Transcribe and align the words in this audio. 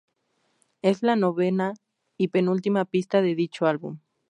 Es 0.81 1.03
la 1.03 1.15
novena 1.15 1.75
y 2.17 2.29
penúltima 2.29 2.85
pista 2.85 3.21
de 3.21 3.35
dicho 3.35 3.67
álbum. 3.67 3.99